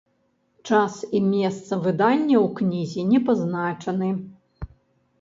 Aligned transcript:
Час 0.69 0.93
і 1.19 1.21
месца 1.33 1.79
выдання 1.85 2.37
ў 2.41 2.43
кнізе 2.63 3.01
не 3.13 3.23
пазначаны. 3.31 4.09